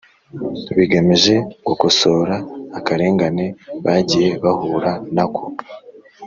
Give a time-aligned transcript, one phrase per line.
[0.77, 1.35] bigamije
[1.67, 2.35] gukosora
[2.77, 3.45] akarengane
[3.85, 5.43] bagiye bahura na ko